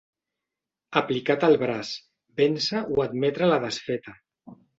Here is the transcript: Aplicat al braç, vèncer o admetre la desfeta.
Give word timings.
Aplicat 1.01 1.45
al 1.47 1.57
braç, 1.63 1.91
vèncer 2.41 2.83
o 2.97 3.05
admetre 3.05 3.53
la 3.53 3.61
desfeta. 3.69 4.17